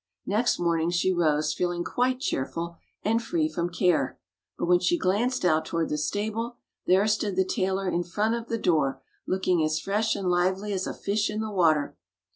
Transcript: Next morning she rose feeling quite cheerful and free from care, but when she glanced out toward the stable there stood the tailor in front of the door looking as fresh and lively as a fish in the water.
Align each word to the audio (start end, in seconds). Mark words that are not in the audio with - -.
Next 0.25 0.57
morning 0.57 0.89
she 0.89 1.13
rose 1.13 1.53
feeling 1.53 1.83
quite 1.83 2.19
cheerful 2.19 2.75
and 3.03 3.21
free 3.21 3.47
from 3.47 3.69
care, 3.69 4.17
but 4.57 4.65
when 4.65 4.79
she 4.79 4.97
glanced 4.97 5.45
out 5.45 5.63
toward 5.63 5.89
the 5.89 5.97
stable 5.99 6.57
there 6.87 7.05
stood 7.05 7.35
the 7.35 7.45
tailor 7.45 7.87
in 7.87 8.01
front 8.03 8.33
of 8.33 8.47
the 8.47 8.57
door 8.57 8.99
looking 9.27 9.63
as 9.63 9.79
fresh 9.79 10.15
and 10.15 10.27
lively 10.27 10.73
as 10.73 10.87
a 10.87 10.93
fish 10.95 11.29
in 11.29 11.39
the 11.39 11.51
water. 11.51 11.95